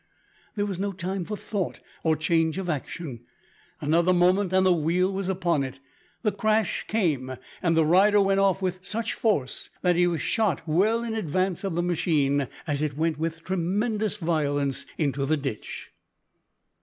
There 0.55 0.65
was 0.65 0.79
no 0.79 0.91
time 0.93 1.25
for 1.25 1.37
thought 1.37 1.79
or 2.03 2.15
change 2.15 2.57
of 2.57 2.71
action. 2.71 3.19
Another 3.79 4.13
moment 4.13 4.51
and 4.51 4.65
the 4.65 4.73
wheel 4.73 5.13
was 5.13 5.29
upon 5.29 5.61
it, 5.63 5.79
the 6.23 6.31
crash 6.31 6.85
came, 6.87 7.35
and 7.61 7.77
the 7.77 7.85
rider 7.85 8.19
went 8.19 8.39
off 8.39 8.63
with 8.63 8.79
such 8.81 9.13
force 9.13 9.69
that 9.83 9.95
he 9.95 10.07
was 10.07 10.19
shot 10.23 10.67
well 10.67 11.03
in 11.03 11.13
advance 11.13 11.63
of 11.63 11.75
the 11.75 11.83
machine, 11.83 12.47
as 12.65 12.81
it 12.81 12.97
went 12.97 13.19
with 13.19 13.43
tremendous 13.43 14.17
violence 14.17 14.87
into 14.97 15.23
the 15.23 15.37
ditch. 15.37 15.91